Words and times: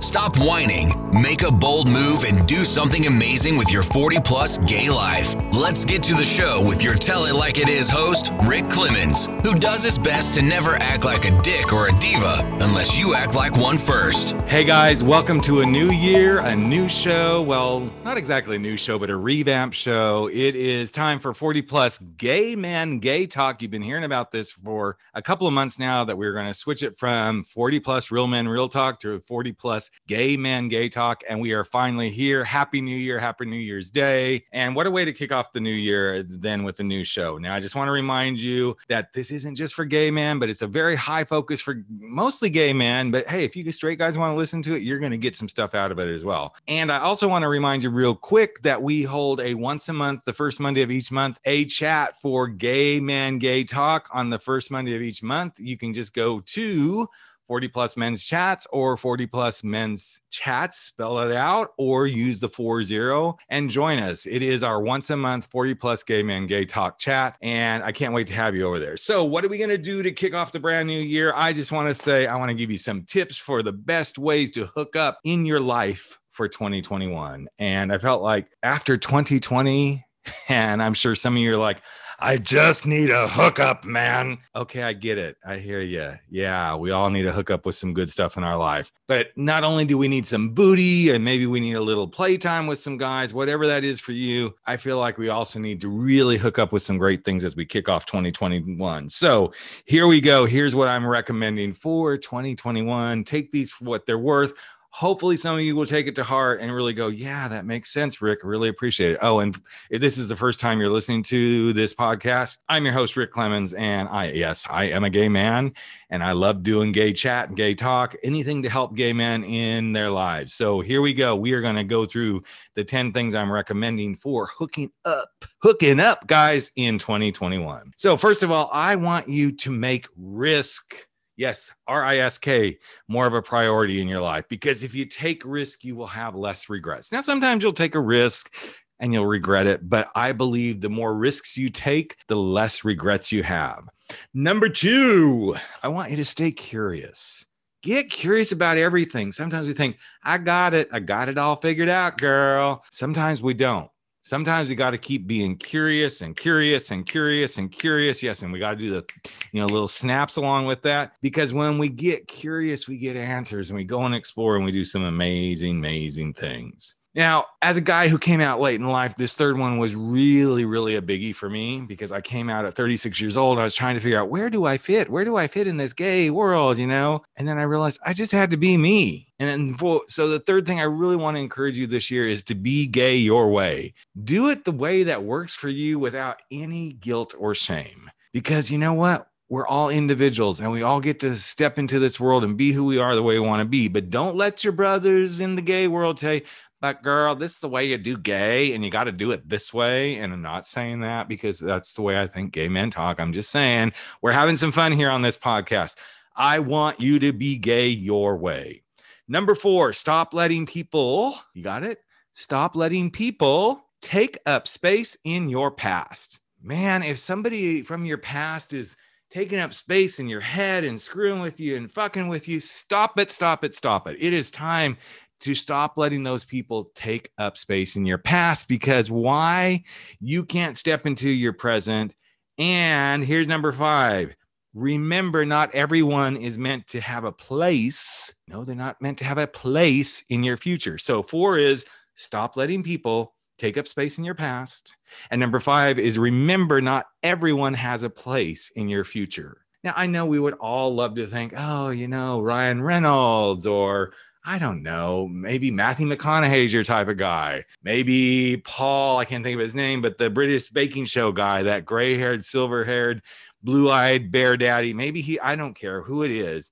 stop 0.00 0.36
whining, 0.38 0.92
make 1.12 1.42
a 1.42 1.50
bold 1.50 1.88
move, 1.88 2.24
and 2.24 2.46
do 2.46 2.64
something 2.64 3.06
amazing 3.06 3.56
with 3.56 3.72
your 3.72 3.82
40 3.82 4.20
plus 4.20 4.58
gay 4.58 4.88
life. 4.88 5.34
Let's 5.52 5.84
get 5.84 6.02
to 6.04 6.14
the 6.14 6.24
show 6.24 6.62
with 6.62 6.82
your 6.82 6.94
Tell 6.94 7.24
It 7.26 7.34
Like 7.34 7.58
It 7.58 7.68
Is 7.68 7.88
host, 7.88 8.32
Rick 8.44 8.68
Clemens, 8.68 9.26
who 9.42 9.54
does 9.54 9.82
his 9.82 9.98
best 9.98 10.34
to 10.34 10.42
never 10.42 10.74
act 10.82 11.04
like 11.04 11.24
a 11.24 11.42
dick 11.42 11.72
or 11.72 11.88
a 11.88 11.92
diva 11.98 12.40
unless 12.60 12.98
you 12.98 13.14
act 13.14 13.34
like 13.34 13.56
one 13.56 13.78
first. 13.78 14.36
Hey 14.42 14.64
guys, 14.64 15.02
welcome 15.02 15.40
to 15.42 15.60
a 15.60 15.66
new 15.66 15.90
year, 15.90 16.40
a 16.40 16.54
new 16.54 16.88
show. 16.88 17.42
Well, 17.42 17.90
not 18.04 18.16
exactly 18.18 18.56
a 18.56 18.58
new 18.58 18.76
show, 18.76 18.98
but 18.98 19.10
a 19.10 19.16
revamp 19.16 19.72
show. 19.72 20.28
It 20.28 20.54
is 20.54 20.90
time 20.90 21.20
for 21.20 21.32
40 21.32 21.62
plus 21.62 21.98
gay 21.98 22.54
man 22.56 22.98
gay 22.98 23.26
talk. 23.26 23.62
You've 23.62 23.70
been 23.70 23.82
hearing 23.82 24.04
about 24.04 24.30
this 24.30 24.52
for 24.52 24.96
a 25.14 25.22
couple 25.22 25.46
of 25.46 25.52
months 25.52 25.78
now 25.78 26.04
that 26.04 26.18
we're 26.18 26.32
going 26.32 26.46
to 26.46 26.54
switch 26.54 26.82
it 26.82 26.96
from 26.96 27.44
40 27.44 27.80
plus 27.80 28.10
real 28.10 28.26
men 28.26 28.48
real 28.48 28.68
talk 28.68 29.00
to 29.00 29.18
40 29.20 29.52
plus 29.52 29.85
gay 30.06 30.36
man 30.36 30.68
gay 30.68 30.88
talk. 30.88 31.22
And 31.28 31.40
we 31.40 31.52
are 31.52 31.64
finally 31.64 32.10
here. 32.10 32.44
Happy 32.44 32.80
New 32.80 32.96
Year, 32.96 33.18
happy 33.18 33.44
New 33.44 33.56
Year's 33.56 33.90
Day. 33.90 34.44
And 34.52 34.74
what 34.74 34.86
a 34.86 34.90
way 34.90 35.04
to 35.04 35.12
kick 35.12 35.32
off 35.32 35.52
the 35.52 35.60
new 35.60 35.70
year 35.70 36.22
than 36.22 36.64
with 36.64 36.80
a 36.80 36.84
new 36.84 37.04
show. 37.04 37.38
Now, 37.38 37.54
I 37.54 37.60
just 37.60 37.74
want 37.74 37.88
to 37.88 37.92
remind 37.92 38.38
you 38.38 38.76
that 38.88 39.12
this 39.12 39.30
isn't 39.30 39.54
just 39.54 39.74
for 39.74 39.84
gay 39.84 40.10
men, 40.10 40.38
but 40.38 40.48
it's 40.48 40.62
a 40.62 40.66
very 40.66 40.96
high 40.96 41.24
focus 41.24 41.60
for 41.60 41.82
mostly 41.88 42.50
gay 42.50 42.72
men. 42.72 43.10
But 43.10 43.28
hey, 43.28 43.44
if 43.44 43.56
you 43.56 43.70
straight 43.72 43.98
guys 43.98 44.18
want 44.18 44.34
to 44.34 44.38
listen 44.38 44.62
to 44.62 44.74
it, 44.74 44.82
you're 44.82 44.98
going 44.98 45.12
to 45.12 45.18
get 45.18 45.36
some 45.36 45.48
stuff 45.48 45.74
out 45.74 45.92
of 45.92 45.98
it 45.98 46.08
as 46.08 46.24
well. 46.24 46.54
And 46.66 46.90
I 46.90 46.98
also 46.98 47.28
want 47.28 47.42
to 47.42 47.48
remind 47.48 47.82
you 47.82 47.90
real 47.90 48.14
quick 48.14 48.62
that 48.62 48.82
we 48.82 49.02
hold 49.02 49.40
a 49.40 49.54
once 49.54 49.88
a 49.88 49.92
month, 49.92 50.24
the 50.24 50.32
first 50.32 50.60
Monday 50.60 50.82
of 50.82 50.90
each 50.90 51.10
month, 51.10 51.38
a 51.44 51.64
chat 51.66 52.20
for 52.20 52.48
gay 52.48 53.00
man 53.00 53.38
gay 53.38 53.64
talk 53.64 54.08
on 54.12 54.30
the 54.30 54.38
first 54.38 54.70
Monday 54.70 54.94
of 54.94 55.02
each 55.02 55.22
month. 55.22 55.58
You 55.58 55.76
can 55.76 55.92
just 55.92 56.14
go 56.14 56.40
to 56.40 57.08
40 57.48 57.68
plus 57.68 57.96
men's 57.96 58.24
chats 58.24 58.66
or 58.70 58.96
40 58.96 59.26
plus 59.26 59.62
men's 59.62 60.20
chats, 60.30 60.78
spell 60.78 61.18
it 61.20 61.34
out, 61.34 61.70
or 61.78 62.06
use 62.06 62.40
the 62.40 62.48
40 62.48 63.32
and 63.48 63.70
join 63.70 63.98
us. 63.98 64.26
It 64.26 64.42
is 64.42 64.62
our 64.62 64.80
once 64.80 65.10
a 65.10 65.16
month 65.16 65.46
40 65.50 65.74
plus 65.74 66.02
gay 66.02 66.22
men 66.22 66.46
gay 66.46 66.64
talk 66.64 66.98
chat. 66.98 67.36
And 67.40 67.82
I 67.82 67.92
can't 67.92 68.12
wait 68.12 68.26
to 68.28 68.34
have 68.34 68.54
you 68.54 68.66
over 68.66 68.78
there. 68.78 68.96
So, 68.96 69.24
what 69.24 69.44
are 69.44 69.48
we 69.48 69.58
going 69.58 69.70
to 69.70 69.78
do 69.78 70.02
to 70.02 70.12
kick 70.12 70.34
off 70.34 70.52
the 70.52 70.60
brand 70.60 70.88
new 70.88 71.00
year? 71.00 71.32
I 71.34 71.52
just 71.52 71.72
want 71.72 71.88
to 71.88 71.94
say, 71.94 72.26
I 72.26 72.36
want 72.36 72.50
to 72.50 72.54
give 72.54 72.70
you 72.70 72.78
some 72.78 73.04
tips 73.04 73.36
for 73.36 73.62
the 73.62 73.72
best 73.72 74.18
ways 74.18 74.52
to 74.52 74.66
hook 74.66 74.96
up 74.96 75.18
in 75.24 75.46
your 75.46 75.60
life 75.60 76.18
for 76.30 76.48
2021. 76.48 77.48
And 77.58 77.92
I 77.92 77.98
felt 77.98 78.22
like 78.22 78.48
after 78.62 78.96
2020, 78.96 80.04
and 80.48 80.82
I'm 80.82 80.94
sure 80.94 81.14
some 81.14 81.34
of 81.34 81.38
you 81.38 81.54
are 81.54 81.58
like, 81.58 81.82
I 82.18 82.38
just 82.38 82.86
need 82.86 83.10
a 83.10 83.28
hookup, 83.28 83.84
man. 83.84 84.38
Okay, 84.54 84.82
I 84.82 84.94
get 84.94 85.18
it. 85.18 85.36
I 85.44 85.58
hear 85.58 85.82
you. 85.82 86.14
Yeah, 86.30 86.74
we 86.74 86.90
all 86.90 87.10
need 87.10 87.26
a 87.26 87.32
hookup 87.32 87.66
with 87.66 87.74
some 87.74 87.92
good 87.92 88.10
stuff 88.10 88.38
in 88.38 88.44
our 88.44 88.56
life. 88.56 88.90
But 89.06 89.28
not 89.36 89.64
only 89.64 89.84
do 89.84 89.98
we 89.98 90.08
need 90.08 90.26
some 90.26 90.50
booty 90.50 91.10
and 91.10 91.22
maybe 91.22 91.46
we 91.46 91.60
need 91.60 91.74
a 91.74 91.80
little 91.80 92.08
playtime 92.08 92.66
with 92.66 92.78
some 92.78 92.96
guys, 92.96 93.34
whatever 93.34 93.66
that 93.66 93.84
is 93.84 94.00
for 94.00 94.12
you, 94.12 94.54
I 94.66 94.78
feel 94.78 94.98
like 94.98 95.18
we 95.18 95.28
also 95.28 95.58
need 95.58 95.80
to 95.82 95.88
really 95.88 96.38
hook 96.38 96.58
up 96.58 96.72
with 96.72 96.82
some 96.82 96.96
great 96.96 97.22
things 97.22 97.44
as 97.44 97.54
we 97.54 97.66
kick 97.66 97.88
off 97.88 98.06
2021. 98.06 99.10
So 99.10 99.52
here 99.84 100.06
we 100.06 100.22
go. 100.22 100.46
Here's 100.46 100.74
what 100.74 100.88
I'm 100.88 101.06
recommending 101.06 101.74
for 101.74 102.16
2021. 102.16 103.24
Take 103.24 103.52
these 103.52 103.70
for 103.70 103.84
what 103.84 104.06
they're 104.06 104.18
worth 104.18 104.54
hopefully 104.96 105.36
some 105.36 105.54
of 105.54 105.60
you 105.60 105.76
will 105.76 105.84
take 105.84 106.06
it 106.06 106.14
to 106.14 106.24
heart 106.24 106.60
and 106.62 106.74
really 106.74 106.94
go 106.94 107.08
yeah 107.08 107.46
that 107.48 107.66
makes 107.66 107.92
sense 107.92 108.22
rick 108.22 108.40
really 108.42 108.70
appreciate 108.70 109.12
it. 109.12 109.18
Oh 109.20 109.40
and 109.40 109.60
if 109.90 110.00
this 110.00 110.16
is 110.16 110.30
the 110.30 110.36
first 110.36 110.58
time 110.58 110.80
you're 110.80 110.90
listening 110.90 111.22
to 111.24 111.74
this 111.74 111.94
podcast 111.94 112.56
i'm 112.70 112.82
your 112.82 112.94
host 112.94 113.14
rick 113.14 113.30
clemens 113.30 113.74
and 113.74 114.08
i 114.08 114.30
yes 114.30 114.66
i 114.70 114.84
am 114.84 115.04
a 115.04 115.10
gay 115.10 115.28
man 115.28 115.72
and 116.08 116.24
i 116.24 116.32
love 116.32 116.62
doing 116.62 116.92
gay 116.92 117.12
chat 117.12 117.48
and 117.48 117.58
gay 117.58 117.74
talk 117.74 118.16
anything 118.22 118.62
to 118.62 118.70
help 118.70 118.94
gay 118.94 119.12
men 119.12 119.44
in 119.44 119.92
their 119.92 120.10
lives. 120.10 120.54
So 120.54 120.80
here 120.80 121.02
we 121.02 121.12
go. 121.12 121.36
We 121.36 121.52
are 121.52 121.60
going 121.60 121.76
to 121.76 121.84
go 121.84 122.06
through 122.06 122.42
the 122.74 122.84
10 122.84 123.12
things 123.12 123.34
i'm 123.34 123.50
recommending 123.50 124.14
for 124.14 124.48
hooking 124.56 124.90
up 125.04 125.44
hooking 125.62 125.98
up 125.98 126.26
guys 126.26 126.70
in 126.76 126.98
2021 126.98 127.92
so 127.96 128.16
first 128.16 128.42
of 128.42 128.50
all 128.50 128.70
i 128.72 128.94
want 128.94 129.28
you 129.28 129.50
to 129.50 129.70
make 129.70 130.06
risk 130.16 131.08
Yes, 131.36 131.70
R 131.86 132.02
I 132.02 132.18
S 132.18 132.38
K, 132.38 132.78
more 133.08 133.26
of 133.26 133.34
a 133.34 133.42
priority 133.42 134.00
in 134.00 134.08
your 134.08 134.20
life 134.20 134.46
because 134.48 134.82
if 134.82 134.94
you 134.94 135.04
take 135.04 135.42
risk, 135.44 135.84
you 135.84 135.94
will 135.94 136.06
have 136.06 136.34
less 136.34 136.70
regrets. 136.70 137.12
Now, 137.12 137.20
sometimes 137.20 137.62
you'll 137.62 137.72
take 137.72 137.94
a 137.94 138.00
risk 138.00 138.54
and 138.98 139.12
you'll 139.12 139.26
regret 139.26 139.66
it, 139.66 139.86
but 139.86 140.08
I 140.14 140.32
believe 140.32 140.80
the 140.80 140.88
more 140.88 141.14
risks 141.14 141.58
you 141.58 141.68
take, 141.68 142.16
the 142.28 142.36
less 142.36 142.84
regrets 142.84 143.30
you 143.30 143.42
have. 143.42 143.84
Number 144.32 144.70
two, 144.70 145.56
I 145.82 145.88
want 145.88 146.10
you 146.10 146.16
to 146.16 146.24
stay 146.24 146.52
curious. 146.52 147.44
Get 147.82 148.08
curious 148.08 148.52
about 148.52 148.78
everything. 148.78 149.30
Sometimes 149.32 149.68
we 149.68 149.74
think, 149.74 149.98
I 150.24 150.38
got 150.38 150.72
it. 150.72 150.88
I 150.92 151.00
got 151.00 151.28
it 151.28 151.36
all 151.36 151.56
figured 151.56 151.90
out, 151.90 152.16
girl. 152.18 152.82
Sometimes 152.90 153.42
we 153.42 153.52
don't 153.52 153.90
sometimes 154.26 154.68
we 154.68 154.74
got 154.74 154.90
to 154.90 154.98
keep 154.98 155.26
being 155.26 155.56
curious 155.56 156.20
and 156.20 156.36
curious 156.36 156.90
and 156.90 157.06
curious 157.06 157.58
and 157.58 157.70
curious. 157.70 158.22
Yes 158.22 158.42
and 158.42 158.52
we 158.52 158.58
got 158.58 158.72
to 158.72 158.76
do 158.76 158.90
the 158.90 159.04
you 159.52 159.60
know 159.60 159.66
little 159.66 159.88
snaps 159.88 160.36
along 160.36 160.66
with 160.66 160.82
that 160.82 161.14
because 161.22 161.52
when 161.52 161.78
we 161.78 161.88
get 161.88 162.26
curious 162.26 162.88
we 162.88 162.98
get 162.98 163.16
answers 163.16 163.70
and 163.70 163.76
we 163.76 163.84
go 163.84 164.02
and 164.04 164.14
explore 164.14 164.56
and 164.56 164.64
we 164.64 164.72
do 164.72 164.84
some 164.84 165.04
amazing 165.04 165.76
amazing 165.78 166.34
things 166.34 166.96
now, 167.16 167.46
as 167.62 167.78
a 167.78 167.80
guy 167.80 168.08
who 168.08 168.18
came 168.18 168.42
out 168.42 168.60
late 168.60 168.78
in 168.78 168.86
life, 168.86 169.16
this 169.16 169.32
third 169.32 169.58
one 169.58 169.78
was 169.78 169.94
really, 169.94 170.66
really 170.66 170.96
a 170.96 171.02
biggie 171.02 171.34
for 171.34 171.48
me 171.48 171.80
because 171.80 172.12
I 172.12 172.20
came 172.20 172.50
out 172.50 172.66
at 172.66 172.74
36 172.74 173.18
years 173.18 173.38
old. 173.38 173.58
I 173.58 173.64
was 173.64 173.74
trying 173.74 173.94
to 173.94 174.00
figure 174.02 174.20
out 174.20 174.28
where 174.28 174.50
do 174.50 174.66
I 174.66 174.76
fit? 174.76 175.08
Where 175.08 175.24
do 175.24 175.34
I 175.34 175.46
fit 175.46 175.66
in 175.66 175.78
this 175.78 175.94
gay 175.94 176.28
world, 176.28 176.76
you 176.76 176.86
know? 176.86 177.22
And 177.36 177.48
then 177.48 177.56
I 177.56 177.62
realized 177.62 178.00
I 178.04 178.12
just 178.12 178.32
had 178.32 178.50
to 178.50 178.58
be 178.58 178.76
me. 178.76 179.32
And 179.38 179.80
so 180.08 180.28
the 180.28 180.40
third 180.40 180.66
thing 180.66 180.78
I 180.78 180.84
really 180.84 181.16
want 181.16 181.38
to 181.38 181.40
encourage 181.40 181.78
you 181.78 181.86
this 181.86 182.10
year 182.10 182.28
is 182.28 182.44
to 182.44 182.54
be 182.54 182.86
gay 182.86 183.16
your 183.16 183.50
way. 183.50 183.94
Do 184.22 184.50
it 184.50 184.66
the 184.66 184.72
way 184.72 185.02
that 185.04 185.24
works 185.24 185.54
for 185.54 185.70
you 185.70 185.98
without 185.98 186.40
any 186.50 186.92
guilt 186.92 187.34
or 187.38 187.54
shame. 187.54 188.10
Because 188.34 188.70
you 188.70 188.76
know 188.76 188.92
what? 188.92 189.26
We're 189.48 189.66
all 189.66 189.90
individuals 189.90 190.60
and 190.60 190.70
we 190.72 190.82
all 190.82 191.00
get 191.00 191.20
to 191.20 191.36
step 191.36 191.78
into 191.78 191.98
this 191.98 192.18
world 192.18 192.42
and 192.42 192.56
be 192.56 192.72
who 192.72 192.84
we 192.84 192.98
are 192.98 193.14
the 193.14 193.22
way 193.22 193.38
we 193.38 193.46
want 193.46 193.60
to 193.60 193.64
be. 193.64 193.88
But 193.88 194.10
don't 194.10 194.36
let 194.36 194.64
your 194.64 194.72
brothers 194.72 195.40
in 195.40 195.54
the 195.54 195.62
gay 195.62 195.86
world 195.86 196.18
tell 196.18 196.34
you, 196.34 196.42
but 196.80 197.02
girl, 197.02 197.34
this 197.34 197.52
is 197.52 197.58
the 197.60 197.68
way 197.68 197.86
you 197.86 197.96
do 197.96 198.16
gay, 198.18 198.74
and 198.74 198.84
you 198.84 198.90
got 198.90 199.04
to 199.04 199.12
do 199.12 199.32
it 199.32 199.48
this 199.48 199.72
way. 199.72 200.16
And 200.16 200.32
I'm 200.32 200.42
not 200.42 200.66
saying 200.66 201.00
that 201.00 201.28
because 201.28 201.58
that's 201.58 201.94
the 201.94 202.02
way 202.02 202.20
I 202.20 202.26
think 202.26 202.52
gay 202.52 202.68
men 202.68 202.90
talk. 202.90 203.18
I'm 203.18 203.32
just 203.32 203.50
saying 203.50 203.92
we're 204.20 204.32
having 204.32 204.56
some 204.56 204.72
fun 204.72 204.92
here 204.92 205.10
on 205.10 205.22
this 205.22 205.38
podcast. 205.38 205.96
I 206.34 206.58
want 206.58 207.00
you 207.00 207.18
to 207.20 207.32
be 207.32 207.56
gay 207.56 207.88
your 207.88 208.36
way. 208.36 208.82
Number 209.26 209.54
four, 209.54 209.92
stop 209.92 210.34
letting 210.34 210.66
people, 210.66 211.36
you 211.54 211.62
got 211.62 211.82
it? 211.82 212.00
Stop 212.32 212.76
letting 212.76 213.10
people 213.10 213.86
take 214.02 214.38
up 214.44 214.68
space 214.68 215.16
in 215.24 215.48
your 215.48 215.70
past. 215.70 216.40
Man, 216.62 217.02
if 217.02 217.18
somebody 217.18 217.82
from 217.82 218.04
your 218.04 218.18
past 218.18 218.72
is 218.72 218.96
taking 219.36 219.58
up 219.58 219.74
space 219.74 220.18
in 220.18 220.30
your 220.30 220.40
head 220.40 220.82
and 220.82 220.98
screwing 220.98 221.42
with 221.42 221.60
you 221.60 221.76
and 221.76 221.92
fucking 221.92 222.26
with 222.26 222.48
you, 222.48 222.58
stop 222.58 223.20
it, 223.20 223.30
stop 223.30 223.64
it, 223.64 223.74
stop 223.74 224.08
it. 224.08 224.16
It 224.18 224.32
is 224.32 224.50
time 224.50 224.96
to 225.40 225.54
stop 225.54 225.98
letting 225.98 226.22
those 226.22 226.42
people 226.42 226.90
take 226.94 227.30
up 227.36 227.58
space 227.58 227.96
in 227.96 228.06
your 228.06 228.16
past 228.16 228.66
because 228.66 229.10
why 229.10 229.84
you 230.20 230.42
can't 230.42 230.78
step 230.78 231.04
into 231.04 231.28
your 231.28 231.52
present. 231.52 232.14
And 232.56 233.22
here's 233.22 233.46
number 233.46 233.72
five 233.72 234.34
remember, 234.72 235.44
not 235.44 235.74
everyone 235.74 236.36
is 236.36 236.56
meant 236.56 236.86
to 236.86 237.00
have 237.02 237.24
a 237.24 237.32
place. 237.32 238.32
No, 238.48 238.64
they're 238.64 238.74
not 238.74 239.02
meant 239.02 239.18
to 239.18 239.26
have 239.26 239.36
a 239.36 239.46
place 239.46 240.24
in 240.30 240.44
your 240.44 240.56
future. 240.56 240.96
So, 240.96 241.22
four 241.22 241.58
is 241.58 241.84
stop 242.14 242.56
letting 242.56 242.82
people 242.82 243.34
take 243.58 243.76
up 243.76 243.88
space 243.88 244.18
in 244.18 244.24
your 244.24 244.34
past. 244.34 244.96
And 245.30 245.40
number 245.40 245.60
five 245.60 245.98
is 245.98 246.18
remember, 246.18 246.80
not 246.80 247.06
everyone 247.22 247.74
has 247.74 248.02
a 248.02 248.10
place 248.10 248.70
in 248.76 248.88
your 248.88 249.04
future. 249.04 249.62
Now, 249.84 249.94
I 249.96 250.06
know 250.06 250.26
we 250.26 250.40
would 250.40 250.54
all 250.54 250.94
love 250.94 251.14
to 251.14 251.26
think, 251.26 251.54
oh, 251.56 251.90
you 251.90 252.08
know, 252.08 252.40
Ryan 252.40 252.82
Reynolds 252.82 253.66
or 253.66 254.12
I 254.48 254.60
don't 254.60 254.84
know, 254.84 255.26
maybe 255.26 255.72
Matthew 255.72 256.06
McConaughey's 256.06 256.72
your 256.72 256.84
type 256.84 257.08
of 257.08 257.16
guy. 257.16 257.64
Maybe 257.82 258.58
Paul, 258.58 259.18
I 259.18 259.24
can't 259.24 259.42
think 259.42 259.54
of 259.54 259.60
his 259.60 259.74
name, 259.74 260.00
but 260.00 260.18
the 260.18 260.30
British 260.30 260.70
baking 260.70 261.06
show 261.06 261.32
guy, 261.32 261.64
that 261.64 261.84
gray 261.84 262.16
haired, 262.16 262.44
silver 262.44 262.84
haired, 262.84 263.22
blue 263.64 263.90
eyed 263.90 264.30
bear 264.30 264.56
daddy. 264.56 264.94
Maybe 264.94 265.20
he, 265.20 265.40
I 265.40 265.56
don't 265.56 265.74
care 265.74 266.00
who 266.00 266.22
it 266.22 266.30
is, 266.30 266.70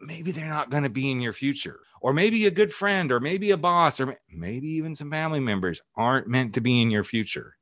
maybe 0.00 0.30
they're 0.32 0.48
not 0.48 0.70
going 0.70 0.84
to 0.84 0.88
be 0.88 1.10
in 1.10 1.20
your 1.20 1.32
future. 1.32 1.80
Or 2.00 2.12
maybe 2.12 2.46
a 2.46 2.50
good 2.52 2.72
friend, 2.72 3.10
or 3.10 3.18
maybe 3.18 3.50
a 3.50 3.56
boss, 3.56 3.98
or 3.98 4.16
maybe 4.32 4.68
even 4.68 4.94
some 4.94 5.10
family 5.10 5.40
members 5.40 5.82
aren't 5.96 6.28
meant 6.28 6.54
to 6.54 6.60
be 6.60 6.80
in 6.80 6.90
your 6.90 7.02
future. 7.04 7.56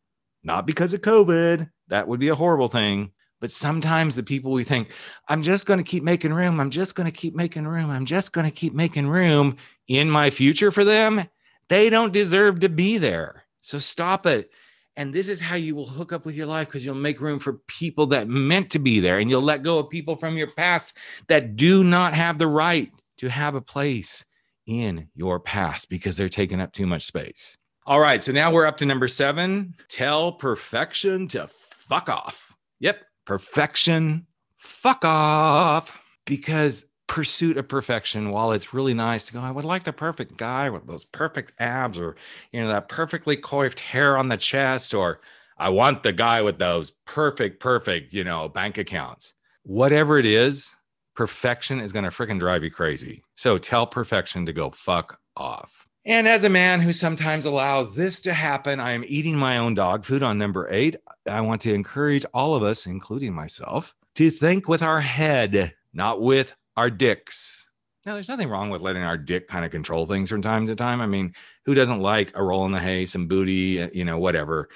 Not 0.44 0.66
because 0.66 0.92
of 0.92 1.00
COVID, 1.00 1.70
that 1.88 2.06
would 2.06 2.20
be 2.20 2.28
a 2.28 2.34
horrible 2.34 2.68
thing, 2.68 3.12
But 3.40 3.50
sometimes 3.50 4.16
the 4.16 4.22
people 4.22 4.52
we 4.52 4.64
think, 4.64 4.92
I'm 5.28 5.42
just 5.42 5.66
going 5.66 5.78
to 5.78 5.84
keep 5.84 6.02
making 6.02 6.32
room. 6.32 6.58
I'm 6.58 6.70
just 6.70 6.94
going 6.94 7.04
to 7.04 7.12
keep 7.12 7.34
making 7.34 7.66
room. 7.66 7.90
I'm 7.90 8.06
just 8.06 8.32
going 8.32 8.46
to 8.46 8.54
keep 8.54 8.74
making 8.74 9.08
room 9.08 9.56
in 9.88 10.10
my 10.10 10.30
future 10.30 10.70
for 10.70 10.84
them. 10.84 11.26
They 11.68 11.90
don't 11.90 12.12
deserve 12.12 12.60
to 12.60 12.68
be 12.68 12.96
there. 12.98 13.44
So 13.60 13.78
stop 13.78 14.26
it. 14.26 14.50
And 14.96 15.12
this 15.12 15.28
is 15.28 15.40
how 15.40 15.56
you 15.56 15.74
will 15.74 15.86
hook 15.86 16.12
up 16.12 16.24
with 16.24 16.34
your 16.34 16.46
life 16.46 16.68
because 16.68 16.84
you'll 16.84 16.94
make 16.94 17.20
room 17.20 17.38
for 17.38 17.54
people 17.68 18.06
that 18.06 18.28
meant 18.28 18.70
to 18.70 18.78
be 18.78 18.98
there 19.00 19.18
and 19.18 19.28
you'll 19.28 19.42
let 19.42 19.62
go 19.62 19.78
of 19.78 19.90
people 19.90 20.16
from 20.16 20.36
your 20.36 20.50
past 20.52 20.96
that 21.28 21.56
do 21.56 21.84
not 21.84 22.14
have 22.14 22.38
the 22.38 22.46
right 22.46 22.90
to 23.18 23.28
have 23.28 23.54
a 23.54 23.60
place 23.60 24.24
in 24.66 25.08
your 25.14 25.38
past 25.38 25.88
because 25.90 26.16
they're 26.16 26.28
taking 26.28 26.60
up 26.60 26.72
too 26.72 26.86
much 26.86 27.04
space. 27.04 27.58
All 27.84 28.00
right. 28.00 28.22
So 28.22 28.32
now 28.32 28.50
we're 28.50 28.66
up 28.66 28.78
to 28.78 28.86
number 28.86 29.06
seven 29.06 29.74
tell 29.88 30.32
perfection 30.32 31.28
to 31.28 31.46
fuck 31.46 32.08
off. 32.08 32.54
Yep. 32.80 33.00
Perfection, 33.26 34.26
fuck 34.56 35.04
off. 35.04 36.00
Because 36.24 36.86
pursuit 37.16 37.56
of 37.56 37.66
perfection, 37.66 38.30
while 38.30 38.52
it's 38.52 38.74
really 38.74 38.92
nice 38.92 39.24
to 39.24 39.32
go, 39.32 39.40
I 39.40 39.50
would 39.50 39.64
like 39.64 39.84
the 39.84 39.92
perfect 39.94 40.36
guy 40.36 40.68
with 40.68 40.86
those 40.86 41.06
perfect 41.06 41.54
abs 41.58 41.98
or, 41.98 42.14
you 42.52 42.60
know, 42.60 42.68
that 42.68 42.90
perfectly 42.90 43.36
coiffed 43.36 43.80
hair 43.80 44.18
on 44.18 44.28
the 44.28 44.36
chest, 44.36 44.92
or 44.92 45.22
I 45.56 45.70
want 45.70 46.02
the 46.02 46.12
guy 46.12 46.42
with 46.42 46.58
those 46.58 46.90
perfect, 47.06 47.58
perfect, 47.58 48.12
you 48.12 48.22
know, 48.22 48.50
bank 48.50 48.76
accounts. 48.76 49.34
Whatever 49.62 50.18
it 50.18 50.26
is, 50.26 50.74
perfection 51.14 51.80
is 51.80 51.90
going 51.90 52.04
to 52.04 52.10
freaking 52.10 52.38
drive 52.38 52.62
you 52.62 52.70
crazy. 52.70 53.22
So 53.34 53.56
tell 53.56 53.86
perfection 53.86 54.44
to 54.44 54.52
go 54.52 54.68
fuck 54.68 55.18
off. 55.38 55.88
And 56.04 56.28
as 56.28 56.44
a 56.44 56.50
man 56.50 56.82
who 56.82 56.92
sometimes 56.92 57.46
allows 57.46 57.96
this 57.96 58.20
to 58.20 58.34
happen, 58.34 58.78
I 58.78 58.90
am 58.90 59.06
eating 59.08 59.38
my 59.38 59.56
own 59.56 59.72
dog 59.72 60.04
food 60.04 60.22
on 60.22 60.36
number 60.36 60.70
eight. 60.70 60.96
I 61.26 61.40
want 61.40 61.62
to 61.62 61.72
encourage 61.72 62.26
all 62.34 62.54
of 62.54 62.62
us, 62.62 62.86
including 62.86 63.32
myself, 63.32 63.96
to 64.16 64.28
think 64.28 64.68
with 64.68 64.82
our 64.82 65.00
head, 65.00 65.72
not 65.94 66.20
with 66.20 66.54
our 66.76 66.90
dicks. 66.90 67.68
Now, 68.04 68.14
there's 68.14 68.28
nothing 68.28 68.48
wrong 68.48 68.70
with 68.70 68.82
letting 68.82 69.02
our 69.02 69.18
dick 69.18 69.48
kind 69.48 69.64
of 69.64 69.72
control 69.72 70.06
things 70.06 70.30
from 70.30 70.40
time 70.40 70.66
to 70.68 70.76
time. 70.76 71.00
I 71.00 71.06
mean, 71.06 71.34
who 71.64 71.74
doesn't 71.74 72.00
like 72.00 72.30
a 72.34 72.42
roll 72.42 72.64
in 72.64 72.72
the 72.72 72.78
hay, 72.78 73.04
some 73.04 73.26
booty, 73.26 73.82
uh, 73.82 73.88
you 73.92 74.04
know, 74.04 74.18
whatever. 74.18 74.68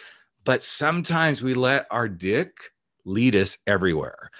But 0.44 0.64
sometimes 0.64 1.42
we 1.42 1.54
let 1.54 1.86
our 1.90 2.08
dick 2.08 2.56
lead 3.04 3.36
us 3.36 3.58
everywhere. 3.66 4.30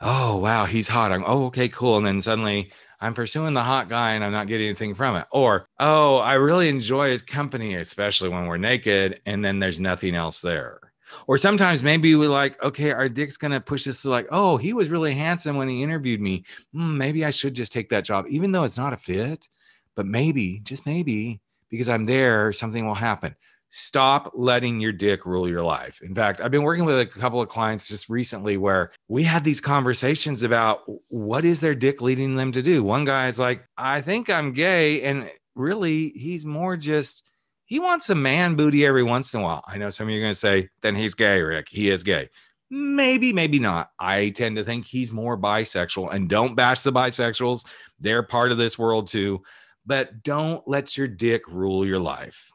Oh, 0.00 0.38
wow, 0.38 0.64
he's 0.64 0.88
hot. 0.88 1.12
I'm, 1.12 1.24
oh, 1.26 1.46
okay, 1.46 1.68
cool. 1.68 1.98
And 1.98 2.06
then 2.06 2.22
suddenly 2.22 2.72
I'm 3.00 3.14
pursuing 3.14 3.52
the 3.52 3.62
hot 3.62 3.88
guy 3.88 4.12
and 4.12 4.24
I'm 4.24 4.32
not 4.32 4.46
getting 4.46 4.68
anything 4.68 4.94
from 4.94 5.16
it. 5.16 5.26
Or, 5.30 5.68
oh, 5.78 6.18
I 6.18 6.34
really 6.34 6.68
enjoy 6.68 7.10
his 7.10 7.22
company, 7.22 7.74
especially 7.74 8.30
when 8.30 8.46
we're 8.46 8.56
naked 8.56 9.20
and 9.26 9.44
then 9.44 9.58
there's 9.58 9.80
nothing 9.80 10.14
else 10.14 10.40
there. 10.40 10.80
Or 11.26 11.38
sometimes 11.38 11.82
maybe 11.82 12.14
we're 12.14 12.28
like, 12.28 12.62
okay, 12.62 12.92
our 12.92 13.08
dick's 13.08 13.36
gonna 13.36 13.60
push 13.60 13.86
us 13.86 14.02
to 14.02 14.10
like, 14.10 14.26
oh, 14.30 14.56
he 14.56 14.72
was 14.72 14.88
really 14.88 15.14
handsome 15.14 15.56
when 15.56 15.68
he 15.68 15.82
interviewed 15.82 16.20
me. 16.20 16.44
Mm, 16.74 16.96
maybe 16.96 17.24
I 17.24 17.30
should 17.30 17.54
just 17.54 17.72
take 17.72 17.88
that 17.90 18.04
job, 18.04 18.26
even 18.28 18.52
though 18.52 18.64
it's 18.64 18.78
not 18.78 18.92
a 18.92 18.96
fit. 18.96 19.48
But 19.96 20.06
maybe, 20.06 20.60
just 20.64 20.86
maybe, 20.86 21.40
because 21.70 21.88
I'm 21.88 22.04
there, 22.04 22.52
something 22.52 22.86
will 22.86 22.94
happen. 22.94 23.36
Stop 23.68 24.32
letting 24.34 24.80
your 24.80 24.92
dick 24.92 25.26
rule 25.26 25.48
your 25.48 25.62
life. 25.62 26.00
In 26.02 26.14
fact, 26.14 26.40
I've 26.40 26.50
been 26.50 26.62
working 26.62 26.84
with 26.84 27.00
a 27.00 27.06
couple 27.06 27.40
of 27.40 27.48
clients 27.48 27.88
just 27.88 28.08
recently 28.08 28.56
where 28.56 28.92
we 29.08 29.22
had 29.24 29.42
these 29.42 29.60
conversations 29.60 30.42
about 30.42 30.80
what 31.08 31.44
is 31.44 31.60
their 31.60 31.74
dick 31.74 32.00
leading 32.00 32.36
them 32.36 32.52
to 32.52 32.62
do. 32.62 32.84
One 32.84 33.04
guy's 33.04 33.38
like, 33.38 33.66
I 33.76 34.00
think 34.00 34.30
I'm 34.30 34.52
gay. 34.52 35.02
And 35.02 35.30
really, 35.56 36.10
he's 36.10 36.46
more 36.46 36.76
just 36.76 37.28
he 37.66 37.78
wants 37.78 38.10
a 38.10 38.14
man 38.14 38.56
booty 38.56 38.84
every 38.84 39.02
once 39.02 39.32
in 39.34 39.40
a 39.40 39.42
while. 39.42 39.64
I 39.66 39.78
know 39.78 39.90
some 39.90 40.06
of 40.06 40.10
you 40.10 40.18
are 40.18 40.22
going 40.22 40.32
to 40.32 40.38
say, 40.38 40.68
then 40.82 40.94
he's 40.94 41.14
gay, 41.14 41.40
Rick. 41.40 41.68
He 41.70 41.90
is 41.90 42.02
gay. 42.02 42.28
Maybe, 42.70 43.32
maybe 43.32 43.58
not. 43.58 43.90
I 43.98 44.30
tend 44.30 44.56
to 44.56 44.64
think 44.64 44.84
he's 44.84 45.12
more 45.12 45.38
bisexual 45.38 46.12
and 46.12 46.28
don't 46.28 46.54
bash 46.54 46.82
the 46.82 46.92
bisexuals. 46.92 47.66
They're 48.00 48.22
part 48.22 48.52
of 48.52 48.58
this 48.58 48.78
world 48.78 49.08
too. 49.08 49.42
But 49.86 50.22
don't 50.22 50.66
let 50.66 50.96
your 50.96 51.08
dick 51.08 51.46
rule 51.48 51.86
your 51.86 51.98
life. 51.98 52.50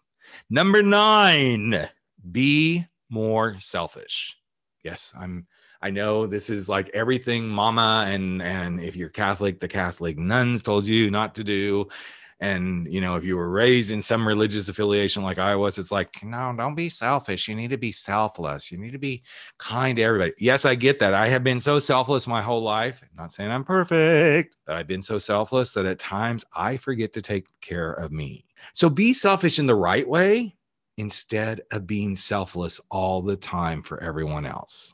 Number 0.50 0.82
nine, 0.82 1.88
be 2.32 2.86
more 3.10 3.60
selfish. 3.60 4.36
Yes, 4.84 5.14
I'm. 5.18 5.48
I 5.82 5.92
know 5.92 6.28
this 6.28 6.50
is 6.50 6.68
like 6.68 6.90
everything 6.90 7.48
mama 7.48 8.06
and 8.10 8.42
and 8.42 8.82
if 8.82 8.98
you're 8.98 9.10
Catholic, 9.10 9.62
the 9.62 9.68
Catholic 9.68 10.18
nuns 10.18 10.62
told 10.62 10.86
you 10.86 11.10
not 11.10 11.36
to 11.36 11.44
do 11.44 11.88
and 12.40 12.92
you 12.92 13.02
know 13.02 13.16
if 13.16 13.26
you 13.26 13.36
were 13.36 13.50
raised 13.50 13.92
in 13.92 14.02
some 14.02 14.28
religious 14.28 14.70
affiliation 14.70 15.24
like 15.24 15.38
i 15.38 15.56
was 15.56 15.78
it's 15.78 15.92
like 15.92 16.24
no 16.24 16.54
don't 16.56 16.76
be 16.76 16.90
selfish. 16.90 17.48
You 17.48 17.56
need 17.56 17.70
to 17.70 17.78
be 17.78 17.92
selfless. 17.92 18.72
You 18.72 18.78
need 18.78 18.92
to 18.92 19.00
be 19.00 19.24
kind 19.58 19.98
to 19.98 20.04
everybody. 20.04 20.34
Yes 20.40 20.66
i 20.66 20.76
get 20.76 21.00
that. 21.00 21.14
I 21.14 21.28
have 21.28 21.44
been 21.44 21.60
so 21.60 21.80
selfless 21.80 22.28
my 22.28 22.42
whole 22.42 22.64
life 22.64 23.02
I'm 23.04 23.10
not 23.18 23.32
saying 23.32 23.52
i'm 23.52 23.64
perfect 23.64 24.56
but 24.66 24.76
i've 24.76 24.88
been 24.88 25.02
so 25.02 25.18
selfless 25.18 25.74
that 25.74 25.86
at 25.86 26.00
times 26.00 26.46
i 26.56 26.78
forget 26.78 27.14
to 27.14 27.22
take 27.22 27.48
care 27.62 27.92
of 27.94 28.12
me. 28.12 28.46
So 28.74 28.90
be 28.90 29.14
selfish 29.14 29.60
in 29.60 29.68
the 29.68 29.76
right 29.76 30.08
way 30.08 30.56
instead 30.98 31.62
of 31.72 31.88
being 31.88 32.16
selfless 32.16 32.82
all 32.92 33.22
the 33.22 33.38
time 33.38 33.82
for 33.82 34.02
everyone 34.04 34.46
else 34.46 34.94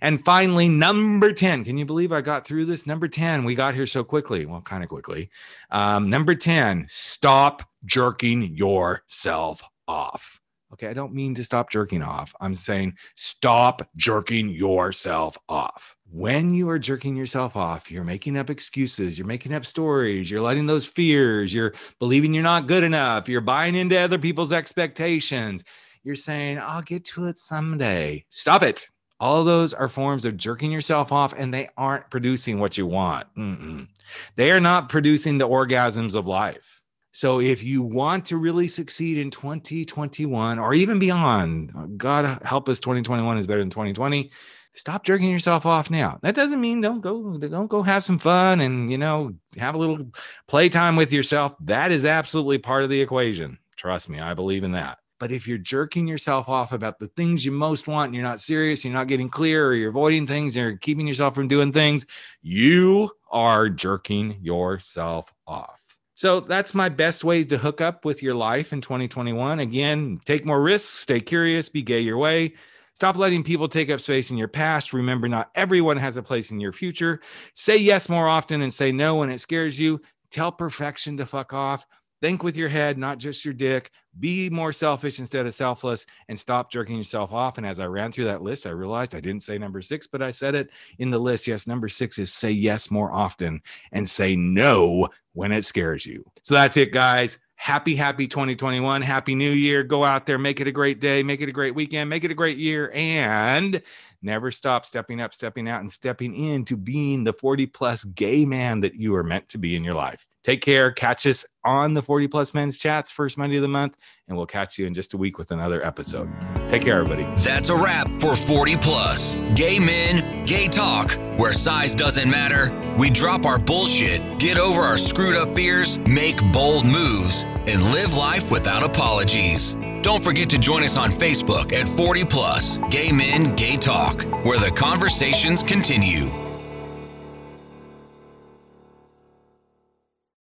and 0.00 0.22
finally, 0.24 0.68
number 0.68 1.32
10. 1.32 1.64
Can 1.64 1.76
you 1.76 1.84
believe 1.84 2.12
I 2.12 2.20
got 2.20 2.46
through 2.46 2.66
this? 2.66 2.86
Number 2.86 3.08
10. 3.08 3.44
We 3.44 3.54
got 3.54 3.74
here 3.74 3.86
so 3.86 4.04
quickly. 4.04 4.46
Well, 4.46 4.60
kind 4.60 4.82
of 4.82 4.88
quickly. 4.88 5.30
Um, 5.70 6.10
number 6.10 6.34
10, 6.34 6.86
stop 6.88 7.62
jerking 7.84 8.42
yourself 8.42 9.62
off. 9.86 10.40
Okay. 10.72 10.88
I 10.88 10.92
don't 10.92 11.14
mean 11.14 11.34
to 11.36 11.44
stop 11.44 11.70
jerking 11.70 12.02
off. 12.02 12.34
I'm 12.40 12.54
saying 12.54 12.94
stop 13.14 13.88
jerking 13.96 14.50
yourself 14.50 15.38
off. 15.48 15.96
When 16.10 16.52
you 16.52 16.68
are 16.68 16.78
jerking 16.78 17.16
yourself 17.16 17.56
off, 17.56 17.90
you're 17.90 18.04
making 18.04 18.36
up 18.36 18.50
excuses, 18.50 19.18
you're 19.18 19.26
making 19.26 19.54
up 19.54 19.64
stories, 19.64 20.30
you're 20.30 20.40
letting 20.40 20.66
those 20.66 20.86
fears, 20.86 21.52
you're 21.52 21.74
believing 21.98 22.34
you're 22.34 22.42
not 22.42 22.66
good 22.66 22.82
enough, 22.82 23.28
you're 23.28 23.40
buying 23.40 23.74
into 23.74 23.98
other 23.98 24.18
people's 24.18 24.52
expectations. 24.52 25.64
You're 26.04 26.16
saying, 26.16 26.58
I'll 26.58 26.82
get 26.82 27.04
to 27.06 27.26
it 27.26 27.38
someday. 27.38 28.24
Stop 28.30 28.62
it. 28.62 28.90
All 29.20 29.42
those 29.44 29.74
are 29.74 29.88
forms 29.88 30.24
of 30.24 30.36
jerking 30.36 30.70
yourself 30.70 31.10
off, 31.10 31.34
and 31.36 31.52
they 31.52 31.68
aren't 31.76 32.10
producing 32.10 32.60
what 32.60 32.78
you 32.78 32.86
want. 32.86 33.26
Mm-mm. 33.36 33.88
They 34.36 34.52
are 34.52 34.60
not 34.60 34.88
producing 34.88 35.38
the 35.38 35.48
orgasms 35.48 36.14
of 36.14 36.26
life. 36.26 36.82
So, 37.12 37.40
if 37.40 37.64
you 37.64 37.82
want 37.82 38.26
to 38.26 38.36
really 38.36 38.68
succeed 38.68 39.18
in 39.18 39.30
2021 39.30 40.58
or 40.58 40.72
even 40.72 41.00
beyond, 41.00 41.98
God 41.98 42.42
help 42.44 42.68
us, 42.68 42.78
2021 42.78 43.38
is 43.38 43.46
better 43.48 43.60
than 43.60 43.70
2020. 43.70 44.30
Stop 44.74 45.02
jerking 45.02 45.30
yourself 45.30 45.66
off 45.66 45.90
now. 45.90 46.20
That 46.22 46.36
doesn't 46.36 46.60
mean 46.60 46.80
don't 46.80 47.00
go 47.00 47.36
don't 47.38 47.66
go 47.66 47.82
have 47.82 48.04
some 48.04 48.18
fun 48.18 48.60
and 48.60 48.92
you 48.92 48.98
know 48.98 49.34
have 49.56 49.74
a 49.74 49.78
little 49.78 50.12
playtime 50.46 50.94
with 50.94 51.12
yourself. 51.12 51.56
That 51.64 51.90
is 51.90 52.04
absolutely 52.04 52.58
part 52.58 52.84
of 52.84 52.90
the 52.90 53.00
equation. 53.00 53.58
Trust 53.76 54.08
me, 54.08 54.20
I 54.20 54.34
believe 54.34 54.62
in 54.62 54.72
that. 54.72 54.98
But 55.18 55.32
if 55.32 55.48
you're 55.48 55.58
jerking 55.58 56.06
yourself 56.06 56.48
off 56.48 56.72
about 56.72 56.98
the 56.98 57.08
things 57.08 57.44
you 57.44 57.52
most 57.52 57.88
want 57.88 58.06
and 58.06 58.14
you're 58.14 58.24
not 58.24 58.38
serious, 58.38 58.84
you're 58.84 58.94
not 58.94 59.08
getting 59.08 59.28
clear, 59.28 59.66
or 59.66 59.74
you're 59.74 59.90
avoiding 59.90 60.26
things, 60.26 60.56
and 60.56 60.64
you're 60.64 60.76
keeping 60.76 61.06
yourself 61.06 61.34
from 61.34 61.48
doing 61.48 61.72
things, 61.72 62.06
you 62.42 63.10
are 63.30 63.68
jerking 63.68 64.38
yourself 64.42 65.32
off. 65.46 65.82
So 66.14 66.40
that's 66.40 66.74
my 66.74 66.88
best 66.88 67.22
ways 67.22 67.46
to 67.46 67.58
hook 67.58 67.80
up 67.80 68.04
with 68.04 68.22
your 68.24 68.34
life 68.34 68.72
in 68.72 68.80
2021. 68.80 69.60
Again, 69.60 70.18
take 70.24 70.44
more 70.44 70.60
risks, 70.60 70.88
stay 70.88 71.20
curious, 71.20 71.68
be 71.68 71.82
gay 71.82 72.00
your 72.00 72.18
way. 72.18 72.54
Stop 72.94 73.16
letting 73.16 73.44
people 73.44 73.68
take 73.68 73.90
up 73.90 74.00
space 74.00 74.32
in 74.32 74.36
your 74.36 74.48
past. 74.48 74.92
Remember, 74.92 75.28
not 75.28 75.52
everyone 75.54 75.96
has 75.98 76.16
a 76.16 76.22
place 76.22 76.50
in 76.50 76.58
your 76.58 76.72
future. 76.72 77.20
Say 77.54 77.76
yes 77.76 78.08
more 78.08 78.26
often 78.26 78.60
and 78.62 78.74
say 78.74 78.90
no 78.90 79.14
when 79.18 79.30
it 79.30 79.38
scares 79.40 79.78
you. 79.78 80.00
Tell 80.32 80.50
perfection 80.50 81.16
to 81.18 81.24
fuck 81.24 81.52
off. 81.52 81.86
Think 82.20 82.42
with 82.42 82.56
your 82.56 82.68
head, 82.68 82.98
not 82.98 83.18
just 83.18 83.44
your 83.44 83.54
dick. 83.54 83.90
Be 84.18 84.50
more 84.50 84.72
selfish 84.72 85.20
instead 85.20 85.46
of 85.46 85.54
selfless 85.54 86.04
and 86.28 86.38
stop 86.38 86.70
jerking 86.70 86.98
yourself 86.98 87.32
off. 87.32 87.58
And 87.58 87.66
as 87.66 87.78
I 87.78 87.86
ran 87.86 88.10
through 88.10 88.24
that 88.24 88.42
list, 88.42 88.66
I 88.66 88.70
realized 88.70 89.14
I 89.14 89.20
didn't 89.20 89.44
say 89.44 89.56
number 89.56 89.80
six, 89.80 90.08
but 90.08 90.22
I 90.22 90.32
said 90.32 90.56
it 90.56 90.70
in 90.98 91.10
the 91.10 91.18
list. 91.18 91.46
Yes, 91.46 91.68
number 91.68 91.88
six 91.88 92.18
is 92.18 92.32
say 92.32 92.50
yes 92.50 92.90
more 92.90 93.12
often 93.12 93.62
and 93.92 94.08
say 94.08 94.34
no 94.34 95.08
when 95.34 95.52
it 95.52 95.64
scares 95.64 96.04
you. 96.04 96.24
So 96.42 96.54
that's 96.54 96.76
it, 96.76 96.92
guys. 96.92 97.38
Happy, 97.54 97.96
happy 97.96 98.28
2021. 98.28 99.02
Happy 99.02 99.34
New 99.34 99.50
Year. 99.50 99.82
Go 99.82 100.04
out 100.04 100.26
there, 100.26 100.38
make 100.38 100.60
it 100.60 100.68
a 100.68 100.72
great 100.72 101.00
day, 101.00 101.24
make 101.24 101.40
it 101.40 101.48
a 101.48 101.52
great 101.52 101.74
weekend, 101.74 102.08
make 102.08 102.22
it 102.22 102.30
a 102.30 102.34
great 102.34 102.56
year, 102.56 102.90
and 102.94 103.82
never 104.22 104.52
stop 104.52 104.86
stepping 104.86 105.20
up, 105.20 105.34
stepping 105.34 105.68
out, 105.68 105.80
and 105.80 105.90
stepping 105.90 106.34
into 106.34 106.76
being 106.76 107.24
the 107.24 107.32
40 107.32 107.66
plus 107.66 108.04
gay 108.04 108.44
man 108.46 108.80
that 108.80 108.94
you 108.94 109.14
are 109.16 109.24
meant 109.24 109.48
to 109.50 109.58
be 109.58 109.74
in 109.74 109.82
your 109.82 109.94
life. 109.94 110.24
Take 110.44 110.60
care. 110.60 110.90
Catch 110.92 111.26
us 111.26 111.44
on 111.64 111.94
the 111.94 112.02
40 112.02 112.28
Plus 112.28 112.54
Men's 112.54 112.78
Chats 112.78 113.10
first 113.10 113.36
Monday 113.36 113.56
of 113.56 113.62
the 113.62 113.68
month, 113.68 113.96
and 114.26 114.36
we'll 114.36 114.46
catch 114.46 114.78
you 114.78 114.86
in 114.86 114.94
just 114.94 115.12
a 115.12 115.16
week 115.16 115.36
with 115.36 115.50
another 115.50 115.84
episode. 115.84 116.28
Take 116.68 116.82
care, 116.82 117.00
everybody. 117.00 117.24
That's 117.42 117.68
a 117.68 117.76
wrap 117.76 118.08
for 118.20 118.34
40 118.36 118.76
Plus. 118.76 119.36
Gay 119.54 119.78
men, 119.78 120.44
gay 120.44 120.68
talk, 120.68 121.12
where 121.36 121.52
size 121.52 121.94
doesn't 121.94 122.30
matter. 122.30 122.72
We 122.96 123.10
drop 123.10 123.44
our 123.44 123.58
bullshit, 123.58 124.22
get 124.38 124.56
over 124.58 124.80
our 124.80 124.96
screwed 124.96 125.36
up 125.36 125.54
fears, 125.54 125.98
make 126.00 126.40
bold 126.52 126.86
moves, 126.86 127.44
and 127.66 127.82
live 127.92 128.14
life 128.14 128.50
without 128.50 128.82
apologies. 128.82 129.74
Don't 130.02 130.22
forget 130.22 130.48
to 130.50 130.58
join 130.58 130.84
us 130.84 130.96
on 130.96 131.10
Facebook 131.10 131.72
at 131.72 131.88
40 131.88 132.24
Plus 132.24 132.78
Gay 132.90 133.10
Men 133.12 133.54
Gay 133.56 133.76
Talk, 133.76 134.22
where 134.44 134.58
the 134.58 134.70
conversations 134.70 135.62
continue. 135.62 136.47